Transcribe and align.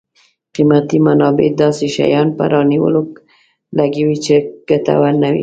قیمتي 0.55 0.97
منابع 1.07 1.47
داسې 1.63 1.85
شیانو 1.95 2.35
په 2.37 2.43
رانیولو 2.53 3.01
لګوي 3.77 4.17
چې 4.25 4.35
ګټور 4.69 5.13
نه 5.23 5.29
وي. 5.33 5.39